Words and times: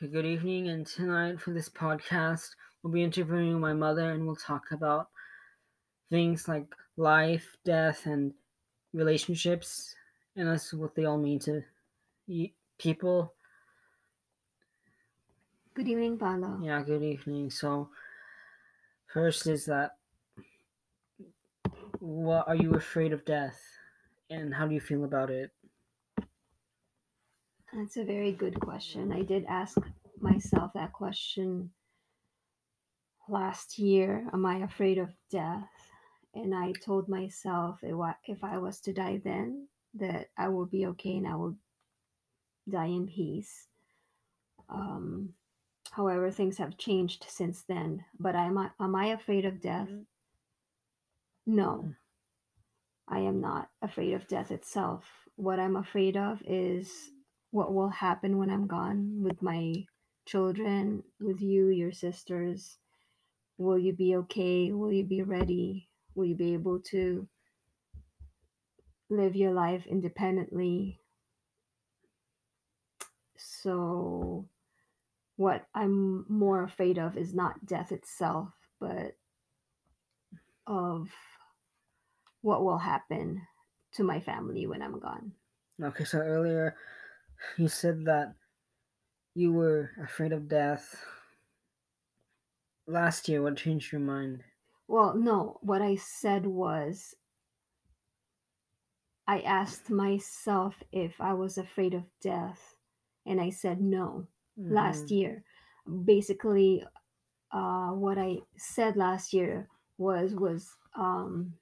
Good 0.00 0.26
evening, 0.26 0.68
and 0.68 0.84
tonight 0.84 1.40
for 1.40 1.52
this 1.52 1.68
podcast, 1.68 2.56
we'll 2.82 2.92
be 2.92 3.04
interviewing 3.04 3.60
my 3.60 3.72
mother 3.72 4.10
and 4.10 4.26
we'll 4.26 4.34
talk 4.34 4.72
about 4.72 5.08
things 6.10 6.48
like 6.48 6.66
life, 6.96 7.56
death, 7.64 8.04
and 8.04 8.34
relationships, 8.92 9.94
and 10.34 10.48
that's 10.48 10.74
what 10.74 10.96
they 10.96 11.04
all 11.04 11.16
mean 11.16 11.38
to 11.40 11.62
people. 12.76 13.34
Good 15.74 15.86
evening, 15.86 16.18
Paolo. 16.18 16.58
Yeah, 16.60 16.82
good 16.82 17.04
evening. 17.04 17.50
So, 17.50 17.88
first 19.06 19.46
is 19.46 19.64
that 19.66 19.92
what 22.00 22.48
are 22.48 22.56
you 22.56 22.74
afraid 22.74 23.12
of 23.12 23.24
death, 23.24 23.60
and 24.28 24.52
how 24.52 24.66
do 24.66 24.74
you 24.74 24.80
feel 24.80 25.04
about 25.04 25.30
it? 25.30 25.52
That's 27.74 27.96
a 27.96 28.04
very 28.04 28.30
good 28.30 28.60
question. 28.60 29.10
I 29.10 29.22
did 29.22 29.46
ask 29.48 29.76
myself 30.20 30.72
that 30.74 30.92
question 30.92 31.70
last 33.28 33.80
year. 33.80 34.28
Am 34.32 34.46
I 34.46 34.58
afraid 34.58 34.98
of 34.98 35.12
death? 35.28 35.68
And 36.36 36.54
I 36.54 36.72
told 36.84 37.08
myself 37.08 37.80
if 37.82 38.44
I- 38.44 38.58
was 38.58 38.80
to 38.82 38.92
die 38.92 39.18
then, 39.18 39.68
that 39.94 40.30
I 40.36 40.48
will 40.48 40.66
be 40.66 40.86
okay 40.86 41.16
and 41.16 41.26
I 41.26 41.34
will 41.34 41.56
die 42.68 42.86
in 42.86 43.08
peace. 43.08 43.66
Um, 44.68 45.34
however, 45.90 46.30
things 46.30 46.58
have 46.58 46.78
changed 46.78 47.24
since 47.28 47.64
then. 47.64 48.04
But 48.20 48.36
am 48.36 48.56
I, 48.56 48.70
am 48.78 48.94
I 48.94 49.06
afraid 49.06 49.44
of 49.44 49.60
death? 49.60 49.90
No, 51.44 51.92
I 53.08 53.18
am 53.18 53.40
not 53.40 53.68
afraid 53.82 54.14
of 54.14 54.28
death 54.28 54.52
itself. 54.52 55.04
What 55.34 55.58
I'm 55.58 55.76
afraid 55.76 56.16
of 56.16 56.40
is 56.46 57.10
what 57.54 57.72
will 57.72 57.88
happen 57.88 58.36
when 58.36 58.50
I'm 58.50 58.66
gone 58.66 59.22
with 59.22 59.40
my 59.40 59.86
children, 60.26 61.04
with 61.20 61.40
you, 61.40 61.68
your 61.68 61.92
sisters. 61.92 62.78
Will 63.58 63.78
you 63.78 63.92
be 63.92 64.16
okay? 64.16 64.72
Will 64.72 64.92
you 64.92 65.04
be 65.04 65.22
ready? 65.22 65.88
Will 66.16 66.24
you 66.24 66.34
be 66.34 66.52
able 66.54 66.80
to 66.90 67.28
live 69.08 69.36
your 69.36 69.52
life 69.52 69.86
independently? 69.86 70.98
So, 73.36 74.48
what 75.36 75.68
I'm 75.76 76.26
more 76.28 76.64
afraid 76.64 76.98
of 76.98 77.16
is 77.16 77.34
not 77.34 77.64
death 77.66 77.92
itself, 77.92 78.48
but 78.80 79.16
of 80.66 81.08
what 82.40 82.64
will 82.64 82.78
happen 82.78 83.42
to 83.92 84.02
my 84.02 84.18
family 84.18 84.66
when 84.66 84.82
I'm 84.82 84.98
gone. 84.98 85.30
Okay, 85.80 86.02
so 86.02 86.18
earlier 86.18 86.74
you 87.56 87.68
said 87.68 88.04
that 88.06 88.36
you 89.34 89.52
were 89.52 89.92
afraid 89.98 90.32
of 90.32 90.48
death. 90.48 91.04
Last 92.86 93.28
year, 93.28 93.42
what 93.42 93.58
changed 93.58 93.92
your 93.92 94.00
mind? 94.00 94.42
Well, 94.88 95.12
no, 95.14 95.58
what 95.60 95.82
I 95.82 95.96
said 95.96 96.46
was 96.46 97.16
I 99.26 99.40
asked 99.42 99.90
myself 99.90 100.82
if 100.92 101.20
I 101.20 101.34
was 101.34 101.58
afraid 101.58 101.92
of 101.94 102.10
death, 102.20 102.78
and 103.26 103.38
I 103.40 103.50
said 103.50 103.80
no 103.80 104.28
last 104.68 105.10
Mhm. 105.10 105.10
year. 105.10 105.44
Basically, 106.04 106.84
uh, 107.52 107.92
what 107.92 108.18
I 108.18 108.42
said 108.56 108.96
last 108.96 109.32
year 109.34 109.68
was 109.98 110.34
was 110.34 110.76
um, 110.94 111.58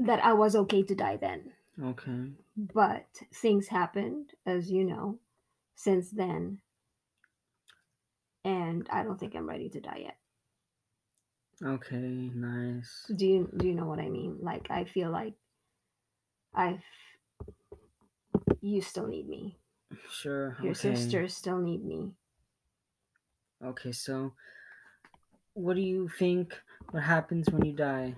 that 0.00 0.18
I 0.24 0.32
was 0.32 0.56
okay 0.56 0.82
to 0.82 0.94
die 0.96 1.16
then, 1.16 1.52
Okay. 1.82 2.32
but 2.56 3.06
things 3.34 3.68
happened, 3.68 4.32
as 4.46 4.70
you 4.70 4.84
know, 4.84 5.18
since 5.74 6.10
then, 6.10 6.60
and 8.44 8.88
I 8.90 9.02
don't 9.02 9.18
think 9.18 9.34
I'm 9.34 9.48
ready 9.48 9.68
to 9.70 9.80
die 9.80 9.98
yet. 10.04 10.18
Okay, 11.62 12.30
nice. 12.34 13.10
Do 13.14 13.26
you 13.26 13.50
do 13.56 13.66
you 13.66 13.74
know 13.74 13.86
what 13.86 13.98
I 13.98 14.08
mean? 14.08 14.38
Like 14.40 14.70
I 14.70 14.84
feel 14.84 15.10
like 15.10 15.34
I've 16.54 16.82
you 18.60 18.80
still 18.82 19.06
need 19.06 19.28
me. 19.28 19.56
Sure. 20.10 20.56
Your 20.60 20.72
okay. 20.72 20.92
sisters 20.92 21.36
still 21.36 21.58
need 21.58 21.84
me. 21.84 22.12
Okay, 23.62 23.92
so 23.92 24.32
what 25.54 25.76
do 25.76 25.82
you 25.82 26.08
think 26.08 26.60
what 26.90 27.02
happens 27.04 27.48
when 27.50 27.64
you 27.64 27.72
die? 27.72 28.16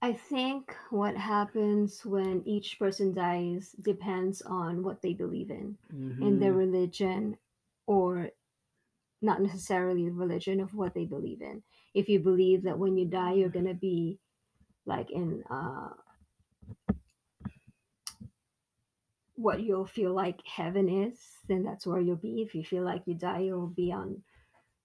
I 0.00 0.12
think 0.12 0.74
what 0.90 1.16
happens 1.16 2.04
when 2.06 2.42
each 2.46 2.78
person 2.78 3.12
dies 3.12 3.74
depends 3.82 4.42
on 4.42 4.82
what 4.84 5.02
they 5.02 5.12
believe 5.12 5.50
in, 5.50 5.76
in 5.90 6.38
their 6.38 6.52
religion, 6.52 7.36
or 7.86 8.30
not 9.20 9.42
necessarily 9.42 10.08
religion 10.08 10.60
of 10.60 10.74
what 10.74 10.94
they 10.94 11.04
believe 11.04 11.42
in. 11.42 11.62
If 11.94 12.08
you 12.08 12.20
believe 12.20 12.62
that 12.62 12.78
when 12.78 12.96
you 12.96 13.06
die 13.06 13.32
you're 13.32 13.48
gonna 13.48 13.74
be 13.74 14.20
like 14.86 15.10
in 15.10 15.42
uh, 15.50 15.88
what 19.34 19.60
you'll 19.60 19.86
feel 19.86 20.12
like 20.12 20.40
heaven 20.46 20.88
is, 20.88 21.18
then 21.48 21.64
that's 21.64 21.86
where 21.86 22.00
you'll 22.00 22.16
be. 22.16 22.42
If 22.42 22.54
you 22.54 22.64
feel 22.64 22.84
like 22.84 23.02
you 23.06 23.14
die, 23.14 23.40
you'll 23.40 23.66
be 23.66 23.92
on 23.92 24.22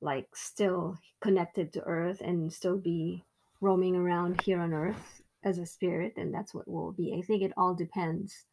like 0.02 0.28
still 0.36 0.98
connected 1.22 1.74
to 1.74 1.84
earth 1.84 2.22
and 2.22 2.52
still 2.52 2.78
be 2.78 3.24
roaming 3.64 3.96
around 3.96 4.42
here 4.42 4.60
on 4.60 4.74
earth 4.74 5.22
as 5.44 5.58
a 5.58 5.66
spirit, 5.66 6.14
then 6.16 6.32
that's 6.32 6.54
what 6.54 6.68
will 6.68 6.92
be. 6.92 7.16
I 7.18 7.26
think 7.26 7.42
it 7.42 7.54
all 7.56 7.74
depends 7.74 8.46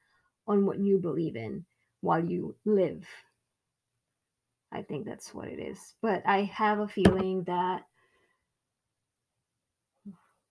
on 0.47 0.65
what 0.65 0.79
you 0.79 0.99
believe 0.99 1.37
in 1.37 1.65
while 2.01 2.25
you 2.25 2.55
live. 2.65 3.05
I 4.73 4.83
think 4.83 5.05
that's 5.05 5.35
what 5.35 5.49
it 5.49 5.59
is. 5.59 5.95
But 6.01 6.23
I 6.27 6.45
have 6.45 6.79
a 6.79 6.89
feeling 6.89 7.43
that 7.45 7.83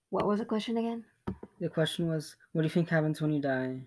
what 0.10 0.28
was 0.28 0.40
the 0.40 0.46
question 0.46 0.78
again? 0.78 1.06
The 1.62 1.70
question 1.70 2.08
was, 2.08 2.36
what 2.52 2.62
do 2.62 2.66
you 2.66 2.70
think 2.70 2.90
happens 2.90 3.22
when 3.22 3.32
you 3.32 3.42
die? 3.42 3.80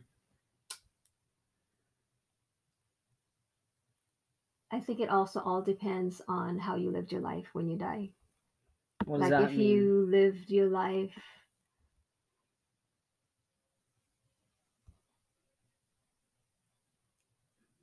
I 4.70 4.80
think 4.80 5.00
it 5.00 5.10
also 5.10 5.40
all 5.40 5.60
depends 5.60 6.22
on 6.28 6.58
how 6.58 6.76
you 6.76 6.90
lived 6.90 7.12
your 7.12 7.20
life 7.20 7.46
when 7.52 7.68
you 7.68 7.76
die. 7.76 8.08
What 9.04 9.20
like 9.20 9.32
if 9.32 9.56
mean? 9.56 9.60
you 9.60 10.06
lived 10.10 10.50
your 10.50 10.68
life 10.68 11.18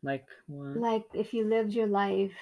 Like 0.02 0.26
what? 0.48 0.76
like 0.80 1.06
if 1.14 1.34
you 1.34 1.46
lived 1.46 1.74
your 1.74 1.88
life 1.88 2.38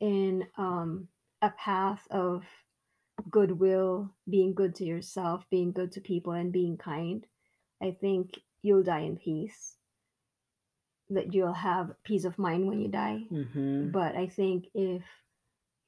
in 0.00 0.46
um, 0.56 1.08
a 1.42 1.50
path 1.50 2.06
of 2.10 2.44
goodwill, 3.30 4.10
being 4.28 4.54
good 4.54 4.74
to 4.76 4.84
yourself, 4.84 5.44
being 5.50 5.72
good 5.72 5.92
to 5.92 6.00
people, 6.00 6.32
and 6.32 6.52
being 6.52 6.76
kind, 6.76 7.26
I 7.82 7.92
think 8.00 8.40
you'll 8.62 8.82
die 8.82 9.00
in 9.00 9.16
peace. 9.16 9.76
That 11.10 11.34
you'll 11.34 11.52
have 11.52 11.94
peace 12.04 12.24
of 12.24 12.38
mind 12.38 12.66
when 12.66 12.80
you 12.80 12.88
die. 12.88 13.24
mm-hmm. 13.30 13.90
But 13.90 14.16
I 14.16 14.28
think 14.28 14.66
if 14.74 15.02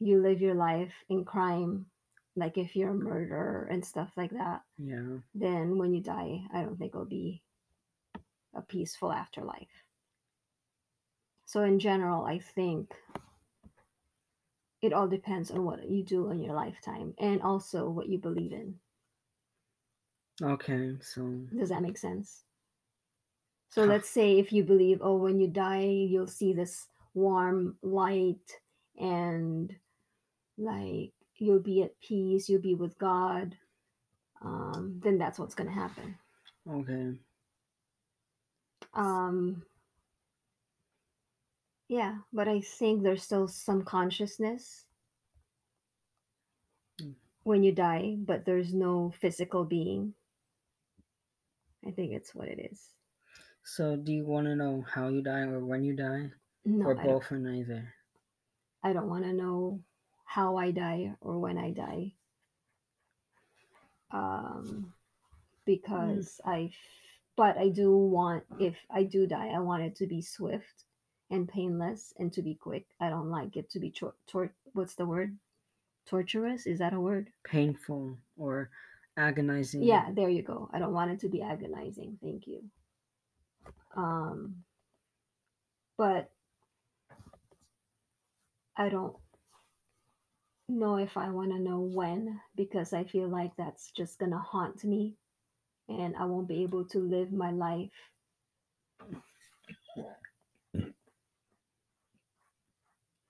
you 0.01 0.21
live 0.21 0.41
your 0.41 0.55
life 0.55 0.93
in 1.09 1.25
crime, 1.25 1.87
like 2.37 2.57
if 2.59 2.75
you're 2.75 2.91
a 2.91 2.95
murderer 2.95 3.69
and 3.71 3.85
stuff 3.85 4.11
like 4.17 4.31
that, 4.31 4.63
Yeah. 4.79 5.19
then 5.35 5.79
when 5.79 5.93
you 5.95 6.01
die, 6.01 6.43
I 6.53 6.63
don't 6.63 6.79
think 6.79 6.95
it'll 6.95 7.05
be 7.05 7.43
a 8.55 8.63
peaceful 8.63 9.13
afterlife. 9.13 9.85
So, 11.45 11.63
in 11.65 11.79
general, 11.79 12.25
I 12.25 12.39
think 12.39 12.95
it 14.81 14.93
all 14.93 15.07
depends 15.07 15.51
on 15.51 15.65
what 15.65 15.89
you 15.89 16.03
do 16.03 16.31
in 16.31 16.41
your 16.41 16.55
lifetime 16.55 17.15
and 17.19 17.43
also 17.43 17.89
what 17.89 18.09
you 18.09 18.19
believe 18.19 18.53
in. 18.53 18.79
Okay, 20.43 20.97
so 21.01 21.23
Does 21.57 21.69
that 21.69 21.83
make 21.83 21.99
sense? 21.99 22.45
So, 23.69 23.85
let's 23.85 24.09
say 24.09 24.39
if 24.39 24.53
you 24.53 24.65
believe, 24.65 24.99
oh, 25.03 25.17
when 25.17 25.39
you 25.41 25.49
die, 25.49 25.85
you'll 25.85 26.27
see 26.27 26.53
this 26.53 26.89
warm 27.15 27.77
light 27.83 28.61
and 28.99 29.75
like 30.59 31.13
you'll 31.43 31.61
be 31.61 31.83
at 31.83 32.01
peace, 32.01 32.49
you'll 32.49 32.63
be 32.63 32.75
with 32.75 32.99
God, 32.99 33.57
um, 34.43 35.01
then 35.03 35.19
that's 35.19 35.39
what's 35.39 35.55
going 35.55 35.69
to 35.69 35.75
happen. 35.75 36.19
okay. 36.69 37.19
Um, 38.95 39.65
yeah, 41.89 42.19
but 42.33 42.49
I 42.49 42.61
think 42.61 43.03
there's 43.03 43.23
still 43.23 43.49
some 43.49 43.85
consciousness 43.85 44.87
Mm. 47.01 47.15
when 47.45 47.63
you 47.63 47.73
die, 47.73 48.17
but 48.19 48.45
there's 48.45 48.75
no 48.75 49.11
physical 49.21 49.65
being. 49.65 50.15
I 51.87 51.91
think 51.93 52.13
it's 52.13 52.35
what 52.35 52.49
it 52.49 52.71
is. 52.73 52.95
So 53.65 53.97
do 53.97 54.13
you 54.13 54.25
want 54.27 54.47
to 54.47 54.55
know 54.57 54.83
how 54.89 55.09
you 55.09 55.23
die 55.23 55.43
or 55.43 55.65
when 55.65 55.83
you 55.85 55.95
die? 55.97 56.31
No, 56.65 56.87
or 56.87 56.95
both 56.95 57.33
or 57.33 57.39
neither? 57.39 57.95
I 58.83 58.93
don't 58.93 59.09
want 59.09 59.25
to 59.25 59.33
know 59.33 59.81
how 60.35 60.57
I 60.57 60.71
die 60.71 61.13
or 61.21 61.39
when 61.39 61.59
I 61.59 61.71
die. 61.73 62.13
Um, 64.11 64.93
because 65.67 66.41
I. 66.45 66.71
but 67.37 67.59
I 67.59 67.69
do 67.69 67.97
want, 67.97 68.45
if 68.59 68.77
I 68.91 69.03
do 69.05 69.27
die, 69.27 69.49
I 69.55 69.59
want 69.61 69.83
it 69.83 69.97
to 69.97 70.07
be 70.07 70.23
swift 70.23 70.85
and 71.31 71.49
painless 71.49 72.15
and 72.19 72.33
to 72.33 72.43
be 72.43 72.55
quick. 72.55 72.87
I 73.01 73.11
don't 73.11 73.31
like 73.31 73.57
it 73.57 73.71
to 73.71 73.81
be 73.81 73.91
tor- 73.91 74.15
tor- 74.27 74.55
what's 74.73 74.95
the 74.95 75.07
word? 75.07 75.37
Torturous? 76.07 76.67
Is 76.67 76.79
that 76.79 76.95
a 76.95 77.01
word? 77.01 77.31
Painful 77.45 78.17
or 78.39 78.71
agonizing. 79.17 79.83
Yeah, 79.83 80.09
there 80.15 80.29
you 80.31 80.43
go. 80.43 80.69
I 80.73 80.79
don't 80.79 80.93
want 80.95 81.11
it 81.11 81.21
to 81.21 81.29
be 81.29 81.43
agonizing. 81.43 82.19
Thank 82.23 82.47
you. 82.47 82.63
Um, 83.97 84.65
but 85.97 86.31
I 88.77 88.89
don't 88.89 89.15
know 90.79 90.97
if 90.97 91.17
I 91.17 91.31
want 91.31 91.51
to 91.51 91.59
know 91.59 91.81
when 91.81 92.41
because 92.57 92.93
I 92.93 93.05
feel 93.05 93.29
like 93.29 93.53
that's 93.57 93.91
just 93.91 94.19
going 94.19 94.33
to 94.33 94.39
haunt 94.39 94.85
me 94.85 95.17
and 95.89 96.15
I 96.17 96.25
won't 96.25 96.49
be 96.49 96.63
able 96.63 96.85
to 96.87 96.99
live 96.99 97.33
my 97.33 97.51
life. 97.51 97.91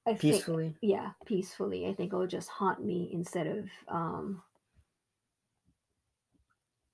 I 0.05 0.15
think, 0.15 0.21
Peacefully. 0.21 0.75
yeah, 0.83 1.11
peacefully. 1.27 1.87
I 1.87 1.94
think 1.94 2.12
it'll 2.12 2.27
just 2.27 2.49
haunt 2.49 2.85
me 2.85 3.11
instead 3.12 3.47
of 3.47 3.67
um 3.87 4.43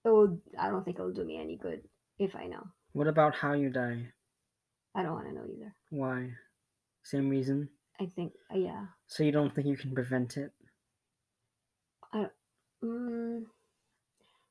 it 0.05 0.11
will 0.11 0.39
I 0.59 0.69
don't 0.69 0.85
think 0.85 0.99
it'll 0.99 1.13
do 1.13 1.25
me 1.25 1.41
any 1.41 1.57
good 1.57 1.83
if 2.19 2.37
I 2.37 2.47
know. 2.47 2.67
What 2.93 3.07
about 3.09 3.35
how 3.35 3.55
you 3.55 3.71
die? 3.71 4.13
I 4.95 5.03
don't 5.03 5.13
want 5.15 5.27
to 5.29 5.35
know 5.35 5.45
either. 5.51 5.75
Why? 5.91 6.31
Same 7.03 7.29
reason. 7.31 7.69
I 8.01 8.07
think 8.07 8.33
uh, 8.53 8.59
yeah. 8.59 8.87
So 9.07 9.23
you 9.23 9.33
don't 9.33 9.55
think 9.55 9.67
you 9.67 9.77
can 9.77 9.95
prevent 9.95 10.37
it? 10.37 10.53
I, 12.13 12.27
Mm, 12.83 13.47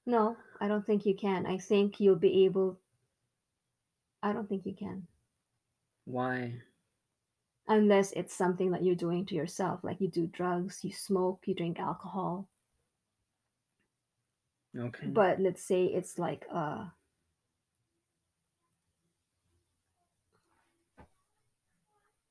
no, 0.06 0.36
I 0.60 0.68
don't 0.68 0.86
think 0.86 1.06
you 1.06 1.16
can. 1.16 1.46
I 1.46 1.58
think 1.58 2.00
you'll 2.00 2.18
be 2.18 2.46
able 2.46 2.78
I 4.22 4.34
don't 4.34 4.50
think 4.50 4.66
you 4.66 4.74
can. 4.74 5.08
Why? 6.06 6.62
Unless 7.68 8.14
it's 8.14 8.34
something 8.34 8.72
that 8.72 8.84
you're 8.84 8.96
doing 8.96 9.26
to 9.28 9.36
yourself, 9.36 9.84
like 9.84 10.02
you 10.02 10.08
do 10.08 10.28
drugs, 10.28 10.84
you 10.84 10.92
smoke, 10.92 11.44
you 11.46 11.54
drink 11.54 11.80
alcohol. 11.80 12.48
Okay. 14.78 15.08
But 15.08 15.40
let's 15.40 15.64
say 15.64 15.86
it's 15.86 16.18
like 16.18 16.46
uh 16.54 16.88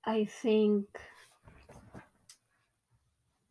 I 0.06 0.24
think 0.24 0.86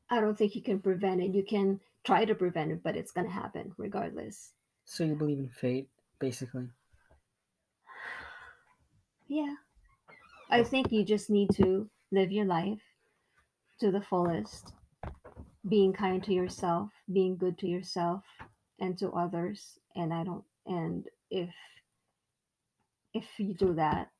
I 0.09 0.21
don't 0.21 0.37
think 0.37 0.55
you 0.55 0.61
can 0.61 0.79
prevent 0.79 1.21
it. 1.21 1.33
You 1.33 1.43
can 1.43 1.79
try 2.05 2.25
to 2.25 2.35
prevent 2.35 2.71
it, 2.71 2.83
but 2.83 2.95
it's 2.95 3.11
gonna 3.11 3.29
happen 3.29 3.73
regardless. 3.77 4.53
so 4.85 5.03
you 5.03 5.15
believe 5.15 5.39
in 5.39 5.49
fate, 5.49 5.89
basically. 6.19 6.69
Yeah. 9.27 9.55
I 10.51 10.63
think 10.63 10.91
you 10.91 11.03
just 11.03 11.31
need 11.31 11.49
to 11.55 11.89
live 12.11 12.31
your 12.31 12.45
life 12.45 12.79
to 13.79 13.89
the 13.89 14.01
fullest, 14.01 14.71
being 15.67 15.93
kind 15.93 16.23
to 16.23 16.31
yourself, 16.31 16.91
being 17.11 17.35
good 17.35 17.57
to 17.57 17.67
yourself 17.67 18.23
and 18.79 18.95
to 18.99 19.09
others. 19.11 19.79
And 19.95 20.13
I 20.13 20.23
don't 20.23 20.43
and 20.67 21.07
if 21.31 21.49
if 23.13 23.25
you 23.39 23.55
do 23.55 23.73
that, 23.73 24.11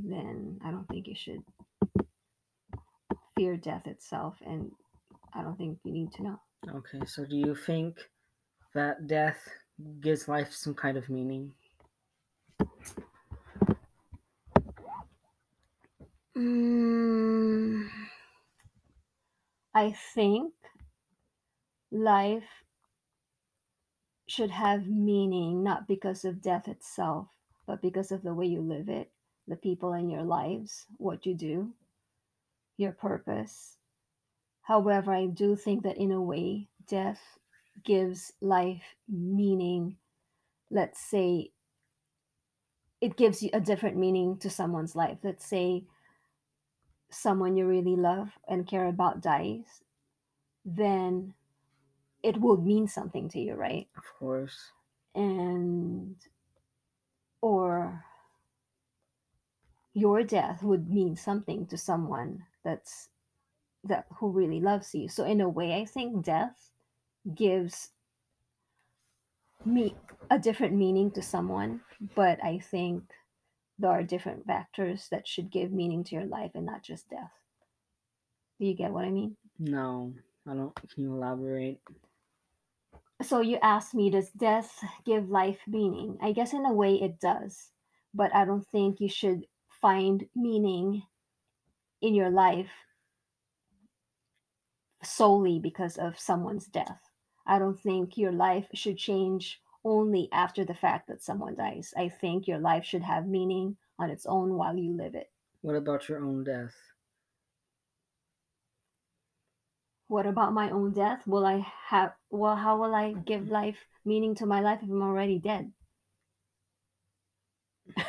then 0.00 0.58
I 0.64 0.70
don't 0.70 0.88
think 0.88 1.06
you 1.06 1.14
should 1.14 1.44
fear 3.40 3.56
death 3.56 3.86
itself 3.86 4.36
and 4.44 4.70
I 5.32 5.40
don't 5.40 5.56
think 5.56 5.78
you 5.82 5.92
need 5.92 6.12
to 6.12 6.22
know. 6.22 6.40
Okay, 6.68 7.00
so 7.06 7.24
do 7.24 7.36
you 7.36 7.54
think 7.54 7.96
that 8.74 9.06
death 9.06 9.38
gives 10.00 10.28
life 10.28 10.52
some 10.52 10.74
kind 10.74 10.98
of 10.98 11.08
meaning? 11.08 11.50
Mm, 16.36 17.88
I 19.74 19.96
think 20.14 20.52
life 21.90 22.44
should 24.26 24.50
have 24.50 24.86
meaning 24.86 25.62
not 25.64 25.88
because 25.88 26.26
of 26.26 26.42
death 26.42 26.68
itself, 26.68 27.28
but 27.66 27.80
because 27.80 28.12
of 28.12 28.22
the 28.22 28.34
way 28.34 28.44
you 28.44 28.60
live 28.60 28.90
it, 28.90 29.10
the 29.48 29.56
people 29.56 29.94
in 29.94 30.10
your 30.10 30.24
lives, 30.24 30.84
what 30.98 31.24
you 31.24 31.34
do, 31.34 31.72
your 32.80 32.92
purpose. 32.92 33.76
However, 34.62 35.12
I 35.12 35.26
do 35.26 35.56
think 35.56 35.82
that 35.84 35.96
in 35.98 36.10
a 36.10 36.20
way, 36.20 36.68
death 36.88 37.20
gives 37.84 38.32
life 38.40 38.96
meaning. 39.08 39.96
Let's 40.70 41.00
say 41.00 41.50
it 43.00 43.16
gives 43.16 43.42
you 43.42 43.50
a 43.52 43.60
different 43.60 43.96
meaning 43.96 44.38
to 44.38 44.50
someone's 44.50 44.94
life. 44.94 45.18
Let's 45.22 45.46
say 45.46 45.84
someone 47.10 47.56
you 47.56 47.66
really 47.66 47.96
love 47.96 48.30
and 48.46 48.66
care 48.66 48.86
about 48.86 49.20
dies, 49.20 49.82
then 50.64 51.34
it 52.22 52.40
will 52.40 52.58
mean 52.58 52.86
something 52.86 53.28
to 53.30 53.40
you, 53.40 53.54
right? 53.54 53.88
Of 53.96 54.04
course. 54.18 54.56
And 55.14 56.16
or 57.40 58.04
your 59.92 60.22
death 60.22 60.62
would 60.62 60.88
mean 60.88 61.16
something 61.16 61.66
to 61.66 61.76
someone 61.76 62.44
that's 62.64 63.08
that 63.84 64.06
who 64.18 64.30
really 64.30 64.60
loves 64.60 64.94
you. 64.94 65.08
So 65.08 65.24
in 65.24 65.40
a 65.40 65.48
way, 65.48 65.74
I 65.74 65.84
think 65.84 66.24
death 66.24 66.70
gives 67.34 67.90
me 69.64 69.94
a 70.30 70.38
different 70.38 70.74
meaning 70.74 71.10
to 71.12 71.22
someone, 71.22 71.80
but 72.14 72.42
I 72.44 72.58
think 72.58 73.04
there 73.78 73.90
are 73.90 74.02
different 74.02 74.46
factors 74.46 75.08
that 75.10 75.26
should 75.26 75.50
give 75.50 75.72
meaning 75.72 76.04
to 76.04 76.14
your 76.14 76.26
life 76.26 76.52
and 76.54 76.66
not 76.66 76.82
just 76.82 77.08
death. 77.08 77.32
Do 78.58 78.66
you 78.66 78.74
get 78.74 78.92
what 78.92 79.06
I 79.06 79.10
mean? 79.10 79.36
No, 79.58 80.12
I 80.46 80.54
don't. 80.54 80.74
Can 80.74 81.04
you 81.04 81.14
elaborate? 81.14 81.80
So 83.22 83.40
you 83.40 83.58
asked 83.62 83.94
me, 83.94 84.10
does 84.10 84.30
death 84.30 84.72
give 85.04 85.28
life 85.28 85.60
meaning? 85.66 86.18
I 86.22 86.32
guess 86.32 86.52
in 86.52 86.64
a 86.64 86.72
way 86.72 86.94
it 86.94 87.20
does, 87.20 87.70
but 88.14 88.34
I 88.34 88.44
don't 88.44 88.66
think 88.66 89.00
you 89.00 89.08
should 89.08 89.46
find 89.80 90.26
meaning 90.34 91.02
in 92.00 92.14
your 92.14 92.30
life 92.30 92.70
solely 95.02 95.58
because 95.58 95.96
of 95.96 96.18
someone's 96.18 96.66
death. 96.66 97.00
I 97.46 97.58
don't 97.58 97.78
think 97.78 98.16
your 98.16 98.32
life 98.32 98.66
should 98.74 98.98
change 98.98 99.60
only 99.84 100.28
after 100.32 100.64
the 100.64 100.74
fact 100.74 101.08
that 101.08 101.22
someone 101.22 101.56
dies. 101.56 101.94
I 101.96 102.08
think 102.08 102.46
your 102.46 102.58
life 102.58 102.84
should 102.84 103.02
have 103.02 103.26
meaning 103.26 103.76
on 103.98 104.10
its 104.10 104.26
own 104.26 104.54
while 104.54 104.76
you 104.76 104.96
live 104.96 105.14
it. 105.14 105.30
What 105.62 105.76
about 105.76 106.08
your 106.08 106.24
own 106.24 106.44
death? 106.44 106.74
What 110.08 110.26
about 110.26 110.52
my 110.52 110.70
own 110.70 110.92
death? 110.92 111.26
Will 111.26 111.46
I 111.46 111.64
have 111.86 112.12
well 112.30 112.56
how 112.56 112.78
will 112.78 112.94
I 112.94 113.12
give 113.12 113.42
mm-hmm. 113.42 113.52
life 113.52 113.78
meaning 114.04 114.34
to 114.36 114.46
my 114.46 114.60
life 114.60 114.80
if 114.82 114.90
I'm 114.90 115.02
already 115.02 115.38
dead? 115.38 115.70
I 117.96 118.04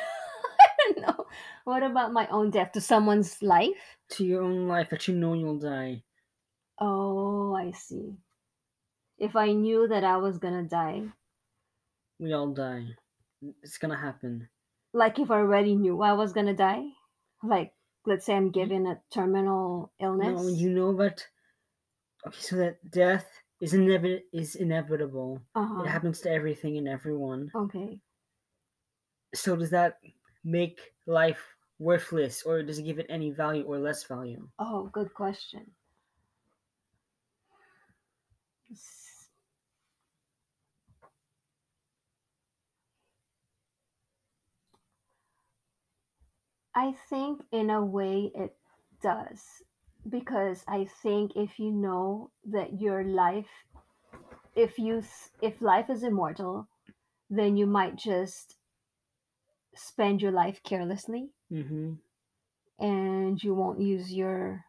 don't 0.78 1.00
know. 1.00 1.26
What 1.64 1.82
about 1.82 2.12
my 2.12 2.26
own 2.28 2.50
death 2.50 2.72
to 2.72 2.80
someone's 2.80 3.40
life? 3.42 3.98
To 4.10 4.24
your 4.24 4.42
own 4.42 4.66
life 4.68 4.90
that 4.90 5.06
you 5.08 5.14
know 5.14 5.34
you'll 5.34 5.58
die. 5.58 6.02
Oh, 6.78 7.54
I 7.54 7.70
see. 7.72 8.16
If 9.18 9.36
I 9.36 9.52
knew 9.52 9.86
that 9.88 10.02
I 10.04 10.16
was 10.16 10.38
gonna 10.38 10.64
die, 10.64 11.04
We 12.18 12.32
all 12.32 12.52
die. 12.52 12.86
It's 13.62 13.78
gonna 13.78 13.96
happen. 13.98 14.48
like 14.92 15.18
if 15.18 15.30
I 15.30 15.36
already 15.38 15.74
knew 15.74 16.02
I 16.02 16.12
was 16.12 16.32
gonna 16.32 16.54
die, 16.54 16.84
like 17.42 17.72
let's 18.06 18.26
say 18.26 18.34
I'm 18.34 18.50
given 18.50 18.86
a 18.86 19.00
terminal 19.12 19.92
illness. 20.00 20.40
No, 20.42 20.48
you 20.48 20.70
know 20.70 20.92
that. 20.96 21.26
Okay, 22.26 22.38
so 22.40 22.56
that 22.56 22.90
death 22.90 23.26
is 23.60 23.72
inevit 23.74 24.22
is 24.32 24.54
inevitable. 24.56 25.40
uh-huh. 25.54 25.82
It 25.84 25.88
happens 25.88 26.20
to 26.22 26.30
everything 26.30 26.76
and 26.78 26.88
everyone. 26.88 27.50
Okay. 27.54 28.00
So 29.34 29.56
does 29.56 29.70
that 29.70 29.98
make 30.44 30.80
life 31.06 31.42
worthless, 31.78 32.42
or 32.42 32.62
does 32.62 32.78
it 32.78 32.84
give 32.84 32.98
it 32.98 33.06
any 33.08 33.30
value 33.30 33.64
or 33.64 33.78
less 33.78 34.04
value? 34.04 34.48
Oh, 34.58 34.88
good 34.92 35.14
question. 35.14 35.72
I 46.74 46.94
think 47.10 47.42
in 47.52 47.70
a 47.70 47.84
way 47.84 48.32
it 48.34 48.56
does 49.02 49.62
because 50.08 50.64
I 50.66 50.88
think 51.02 51.32
if 51.36 51.58
you 51.58 51.70
know 51.70 52.30
that 52.46 52.80
your 52.80 53.04
life 53.04 53.50
if 54.56 54.78
you 54.78 55.02
if 55.40 55.60
life 55.60 55.90
is 55.90 56.02
immortal 56.02 56.68
then 57.30 57.56
you 57.56 57.66
might 57.66 57.96
just 57.96 58.56
spend 59.74 60.22
your 60.22 60.32
life 60.32 60.62
carelessly 60.62 61.30
Mm-hmm. 61.52 61.94
and 62.78 63.42
you 63.42 63.54
won't 63.54 63.80
use 63.80 64.12
your 64.12 64.64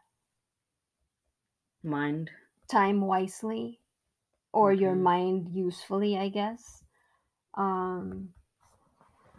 Mind. 1.83 2.31
time 2.67 2.99
wisely 3.01 3.79
or 4.53 4.73
your 4.73 4.95
mind 4.95 5.49
usefully, 5.55 6.17
I 6.17 6.29
guess. 6.29 6.83
Um, 7.55 8.33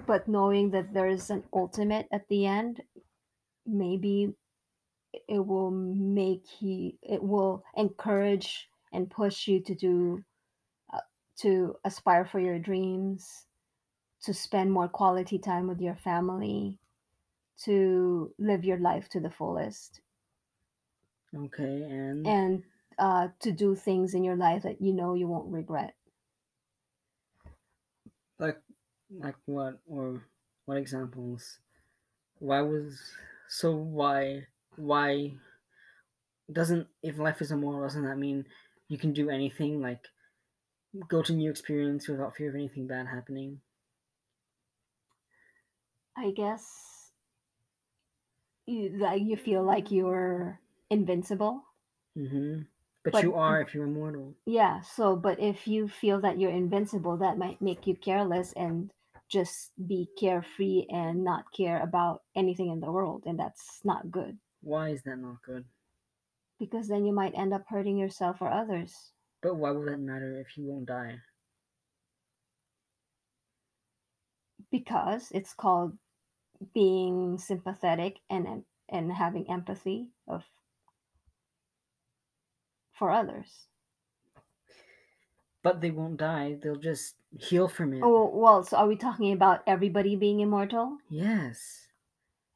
but 0.06 0.28
knowing 0.28 0.70
that 0.70 0.92
there 0.92 1.08
is 1.08 1.30
an 1.30 1.44
ultimate 1.52 2.06
at 2.12 2.28
the 2.28 2.46
end, 2.46 2.82
maybe 3.66 4.34
it 5.28 5.46
will 5.46 5.70
make 5.70 6.62
you, 6.62 6.92
it 7.02 7.22
will 7.22 7.64
encourage 7.76 8.68
and 8.92 9.10
push 9.10 9.48
you 9.48 9.62
to 9.62 9.74
do, 9.74 10.24
uh, 10.92 11.00
to 11.38 11.76
aspire 11.84 12.24
for 12.26 12.40
your 12.40 12.58
dreams, 12.58 13.46
to 14.24 14.34
spend 14.34 14.72
more 14.72 14.88
quality 14.88 15.38
time 15.38 15.68
with 15.68 15.80
your 15.80 15.96
family, 15.96 16.80
to 17.58 18.34
live 18.38 18.64
your 18.64 18.78
life 18.78 19.08
to 19.10 19.20
the 19.20 19.30
fullest, 19.30 20.02
Okay, 21.34 21.82
and 21.84 22.24
and 22.24 22.64
uh, 22.98 23.28
to 23.40 23.52
do 23.52 23.74
things 23.74 24.14
in 24.14 24.24
your 24.24 24.36
life 24.36 24.62
that 24.62 24.80
you 24.80 24.92
know 24.92 25.14
you 25.14 25.26
won't 25.26 25.52
regret. 25.52 25.96
like 28.38 28.60
like 29.10 29.36
what 29.46 29.80
or 29.86 30.26
what 30.64 30.78
examples? 30.78 31.58
Why 32.38 32.62
was 32.62 33.12
so 33.48 33.76
why 33.76 34.48
why 34.76 35.34
doesn't 36.50 36.88
if 37.02 37.18
life 37.18 37.40
is 37.42 37.50
immoral 37.50 37.82
doesn't 37.82 38.04
that 38.04 38.16
mean 38.16 38.46
you 38.88 38.96
can 38.98 39.12
do 39.12 39.28
anything 39.30 39.80
like 39.82 40.08
go 41.08 41.22
to 41.22 41.32
new 41.32 41.50
experience 41.50 42.08
without 42.08 42.36
fear 42.36 42.50
of 42.50 42.54
anything 42.54 42.86
bad 42.86 43.06
happening? 43.06 43.62
I 46.16 46.30
guess 46.30 47.10
you 48.66 48.90
like 48.98 49.22
you 49.22 49.36
feel 49.36 49.62
like 49.64 49.90
you're 49.90 50.60
invincible. 50.90 51.64
Mm-hmm. 52.16 52.62
But, 53.02 53.12
But- 53.12 53.22
you 53.24 53.34
are 53.34 53.60
if 53.60 53.74
you're 53.74 53.84
immortal. 53.84 54.34
Yeah, 54.46 54.80
so 54.80 55.16
but 55.16 55.38
if 55.40 55.66
you 55.68 55.88
feel 55.88 56.20
that 56.22 56.38
you're 56.40 56.50
invincible, 56.50 57.16
that 57.18 57.36
might 57.38 57.60
make 57.60 57.86
you 57.86 57.94
careless 57.96 58.52
and 58.54 58.90
just 59.28 59.72
be 59.86 60.08
carefree 60.18 60.86
and 60.90 61.24
not 61.24 61.50
care 61.52 61.80
about 61.82 62.22
anything 62.36 62.70
in 62.70 62.80
the 62.80 62.90
world, 62.92 63.24
and 63.26 63.38
that's 63.38 63.80
not 63.84 64.10
good 64.10 64.38
Why 64.62 64.90
is 64.90 65.02
that 65.02 65.16
not 65.18 65.42
good? 65.42 65.64
because 66.58 66.88
then 66.88 67.04
you 67.04 67.12
might 67.12 67.34
end 67.36 67.52
up 67.52 67.64
hurting 67.68 67.98
yourself 67.98 68.40
or 68.40 68.48
others. 68.48 68.94
But 69.42 69.56
why 69.56 69.72
would 69.72 69.88
that 69.88 69.98
matter 69.98 70.38
if 70.40 70.56
you 70.56 70.64
won't 70.64 70.86
die? 70.86 71.18
Because 74.70 75.28
it's 75.32 75.52
called 75.54 75.96
being 76.72 77.38
sympathetic 77.38 78.20
and 78.30 78.64
and 78.88 79.12
having 79.12 79.50
empathy 79.50 80.08
of 80.28 80.44
for 82.92 83.10
others. 83.10 83.66
But 85.62 85.80
they 85.80 85.90
won't 85.90 86.18
die. 86.18 86.58
They'll 86.62 86.76
just 86.76 87.16
heal 87.38 87.68
from 87.68 87.94
it. 87.94 88.02
Oh 88.02 88.30
well, 88.32 88.62
so 88.62 88.76
are 88.76 88.86
we 88.86 88.96
talking 88.96 89.32
about 89.32 89.62
everybody 89.66 90.14
being 90.14 90.40
immortal? 90.40 90.98
Yes. 91.08 91.88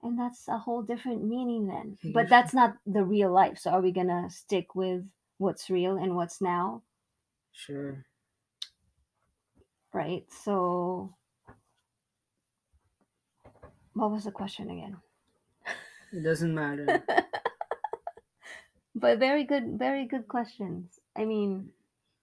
And 0.03 0.19
that's 0.19 0.47
a 0.47 0.59
whole 0.59 0.83
different 0.83 1.25
meaning 1.25 1.67
then. 1.67 1.99
But 2.13 2.29
that's 2.29 2.55
not 2.55 2.77
the 2.87 3.03
real 3.03 3.33
life. 3.33 3.59
So 3.59 3.71
are 3.71 3.81
we 3.81 3.91
gonna 3.91 4.31
stick 4.31 4.75
with 4.75 5.05
what's 5.39 5.71
real 5.71 5.97
and 5.97 6.15
what's 6.15 6.41
now? 6.41 6.83
Sure. 7.53 8.05
Right? 9.93 10.25
So 10.45 11.15
what 13.99 14.11
was 14.11 14.25
the 14.25 14.31
question 14.33 14.71
again? 14.71 14.97
It 16.13 16.23
doesn't 16.25 16.55
matter. 16.55 17.03
But 18.95 19.19
very 19.19 19.45
good 19.45 19.79
very 19.79 20.07
good 20.07 20.27
questions. 20.29 20.99
I 21.17 21.25
mean 21.25 21.71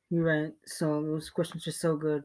You're 0.10 0.26
right. 0.26 0.54
So 0.66 1.02
those 1.04 1.30
questions 1.30 1.68
are 1.68 1.72
so 1.86 1.96
good 1.96 2.24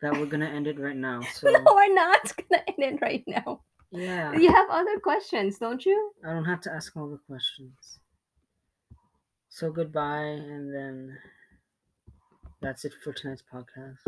that 0.00 0.12
we're 0.16 0.26
gonna 0.32 0.48
end 0.58 0.66
it 0.66 0.78
right 0.78 0.96
now. 0.96 1.20
So 1.34 1.50
No, 1.50 1.60
we're 1.74 1.94
not 1.94 2.22
gonna 2.40 2.62
end 2.68 2.82
it 2.94 2.96
right 3.02 3.24
now. 3.26 3.60
yeah, 3.90 4.32
You 4.32 4.48
have 4.52 4.68
other 4.70 4.98
questions, 5.00 5.58
don't 5.58 5.84
you? 5.84 6.12
I 6.24 6.32
don't 6.32 6.44
have 6.52 6.60
to 6.62 6.72
ask 6.72 6.96
all 6.96 7.10
the 7.10 7.18
questions. 7.26 7.98
So 9.48 9.70
goodbye, 9.70 10.32
and 10.54 10.72
then 10.72 11.18
that's 12.62 12.84
it 12.86 12.94
for 13.02 13.12
tonight's 13.12 13.42
podcast. 13.52 14.00